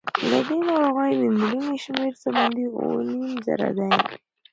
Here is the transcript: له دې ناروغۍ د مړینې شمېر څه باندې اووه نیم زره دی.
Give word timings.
له 0.29 0.39
دې 0.47 0.57
ناروغۍ 0.67 1.13
د 1.21 1.23
مړینې 1.39 1.77
شمېر 1.85 2.13
څه 2.21 2.29
باندې 2.37 2.63
اووه 2.75 3.01
نیم 3.09 3.33
زره 3.45 3.69
دی. 3.77 3.89